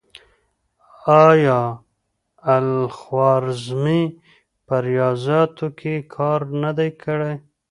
[1.27, 1.59] آیا
[2.55, 4.01] الخوارزمي
[4.65, 7.33] په ریاضیاتو کې کار نه دی کړی؟